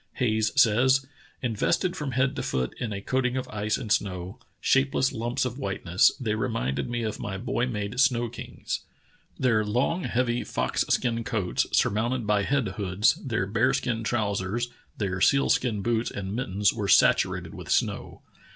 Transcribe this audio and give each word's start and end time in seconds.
Hayes 0.13 0.51
says: 0.59 1.05
"Invested 1.43 1.95
from 1.95 2.13
head 2.13 2.35
to 2.35 2.41
foot 2.41 2.73
in 2.79 2.91
a 2.91 3.01
coating 3.03 3.37
of 3.37 3.47
ice 3.49 3.77
and 3.77 3.91
snow, 3.91 4.39
shapeless 4.59 5.11
lumps 5.13 5.45
of 5.45 5.59
whiteness, 5.59 6.11
they 6.19 6.33
reminded 6.33 6.89
me 6.89 7.03
of 7.03 7.19
my 7.19 7.37
boy 7.37 7.67
made 7.67 7.99
snow 7.99 8.27
kings. 8.27 8.79
Their 9.37 9.63
long, 9.63 10.05
heavy 10.05 10.43
fox 10.43 10.83
skin 10.89 11.23
coats, 11.23 11.67
surmounted 11.71 12.25
by 12.25 12.41
head 12.41 12.67
hoods, 12.69 13.13
their 13.23 13.45
bear 13.45 13.73
skin 13.75 14.03
trousers, 14.03 14.69
their 14.97 15.21
seal 15.21 15.49
skin 15.51 15.83
boots 15.83 16.09
and 16.09 16.35
mittens 16.35 16.73
were 16.73 16.87
saturated 16.87 17.53
with 17.53 17.69
snow. 17.69 18.23